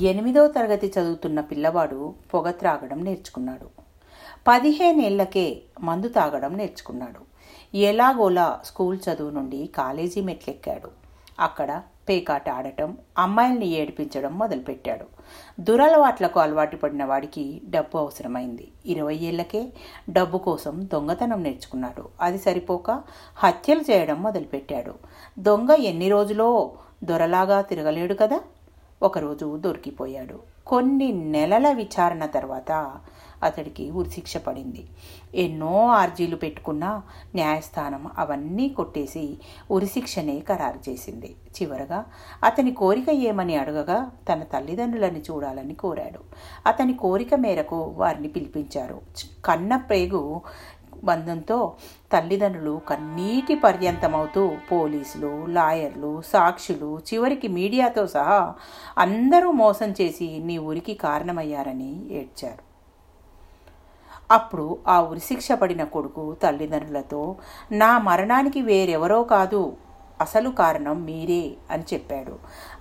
[0.00, 3.66] ఎనిమిదో తరగతి చదువుతున్న పిల్లవాడు పొగ త్రాగడం నేర్చుకున్నాడు.
[4.48, 7.32] పదిహేనేళ్ళకే మందు తాగడం నేర్చుకున్నాడు.
[7.76, 10.88] ఎలాగోలా స్కూల్ చదువు నుండి కాలేజీ మెట్లెక్కాడు.
[11.40, 15.04] అక్కడ పేకాట ఆడటం అమ్మాయిల్ని ఏడిపించడం మొదలుపెట్టాడు.
[15.60, 18.68] దురలవాట్లకు అలవాటు పడిన వాడికి డబ్బు అవసరమైంది.
[18.86, 19.72] ఇరవై ఏళ్ళకే
[20.10, 22.08] డబ్బు కోసం దొంగతనం నేర్చుకున్నాడు.
[22.20, 22.90] అది సరిపోక
[23.36, 24.94] హత్యలు చేయడం మొదలుపెట్టాడు.
[25.38, 26.72] దొంగ ఎన్ని రోజులో
[27.04, 28.40] దొరలాగా తిరగలేడు కదా?
[29.02, 30.38] ఒకరోజు దొరికిపోయాడు.
[30.66, 33.00] కొన్ని నెలల విచారణ తర్వాత
[33.42, 34.84] అతడికి ఉరిశిక్ష పడింది.
[35.34, 37.02] ఎన్నో ఆర్జీలు పెట్టుకున్న
[37.34, 39.38] న్యాయస్థానం అవన్నీ కొట్టేసి
[39.70, 41.36] ఉరిశిక్షనే ఖరారు చేసింది.
[41.62, 42.04] చివరగా
[42.44, 46.20] అతని కోరిక ఏమని అడగగా తన తల్లిదండ్రులని చూడాలని కోరాడు.
[46.66, 49.00] అతని కోరిక మేరకు వారిని పిలిపించారు.
[49.44, 50.40] కన్న ప్రేగు
[51.04, 51.74] బంధంతో
[52.12, 58.54] తల్లిదండ్రులు కన్నీటి పర్యంతమవుతూ పోలీసులు లాయర్లు సాక్షులు చివరికి మీడియాతో సహా
[58.98, 62.72] అందరూ మోసం చేసి నీ ఊరికి కారణమయ్యారని ఏడ్చారు.
[64.30, 67.36] అప్పుడు ఆ ఉరిశిక్ష పడిన కొడుకు తల్లిదండ్రులతో
[67.72, 69.76] నా మరణానికి వేరెవరో కాదు
[70.22, 72.34] అసలు కారణం మీరే అని చెప్పాడు.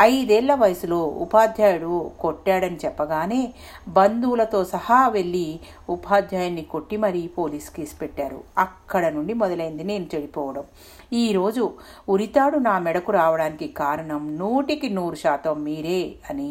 [0.00, 3.40] ఐదేళ్ళ వయసులో ఉపాధ్యాయుడు కొట్టాడని చెప్పగానే
[3.88, 5.46] బంధువులతో సహా వెళ్ళి
[5.90, 8.40] ఉపాధ్యాయుడిని కొట్టి మరీ పోలీస్ కేసు పెట్టారు.
[8.58, 10.64] అక్కడ నుండి మొదలైంది నేను చెడిపోవడం.
[11.12, 11.64] ఈరోజు
[12.08, 16.00] ఉరితాడు నా మెడకు రావడానికి కారణం నూటికి నూరు శాతం మీరే
[16.30, 16.50] అని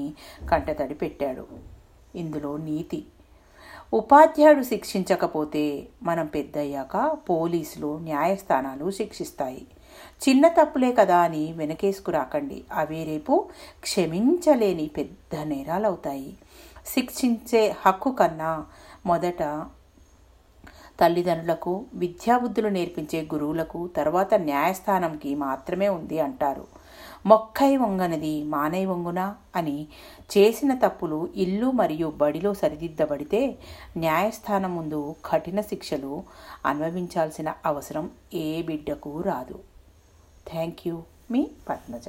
[0.51, 1.45] కంటతడి పెట్టాడు.
[2.15, 3.05] ఇందులో నీతి.
[3.93, 9.67] ఉపాధ్యాయుడు శిక్షించకపోతే మనం పెద్దయ్యాక పోలీసులు న్యాయస్థానాలు శిక్షిస్తాయి.
[10.29, 12.63] చిన్న తప్పులే కదా అని వెనకేసుకు రాకండి.
[12.73, 13.49] అవి రేపు
[13.81, 16.37] క్షమించలేని పెద్ద నేరాలవుతాయి.
[16.85, 18.65] శిక్షించే హక్కు కన్నా
[19.05, 19.65] మొదట
[20.99, 26.65] తల్లిదండ్రులకు విద్యాబుద్ధులు నేర్పించే గురువులకు తర్వాత న్యాయస్థానంకి మాత్రమే ఉంది అంటారు.
[27.25, 29.87] మొక్కై వంగనది మానై వంగునా అని
[30.37, 33.57] చేసిన తప్పులు ఇల్లు మరియు బడిలో సరిదిద్దబడితే
[33.97, 36.23] న్యాయస్థానం ముందు కఠిన శిక్షలు
[36.65, 39.59] అనుభవించాల్సిన అవసరం ఏ బిడ్డకు రాదు.
[40.51, 41.01] Thank you.
[41.31, 42.05] మీ పద్మజ.